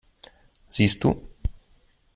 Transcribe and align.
Siehst 0.65 1.03
du? 1.03 1.27